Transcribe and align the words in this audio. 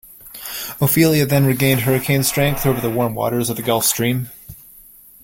Ophelia 0.81 1.27
then 1.27 1.45
regained 1.45 1.81
hurricane 1.81 2.23
strength 2.23 2.65
over 2.65 2.81
the 2.81 2.89
warm 2.89 3.13
waters 3.13 3.51
of 3.51 3.55
the 3.55 3.61
Gulf 3.61 3.85
Stream. 3.85 4.31